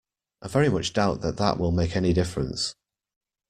I 0.41 0.47
very 0.47 0.67
much 0.69 0.93
doubt 0.93 1.21
that 1.21 1.37
that 1.37 1.59
will 1.59 1.71
make 1.71 1.95
any 1.95 2.11
difference. 2.11 2.73